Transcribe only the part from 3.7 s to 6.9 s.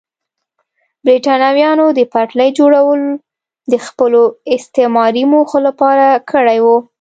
د خپلو استعماري موخو لپاره کړي وو.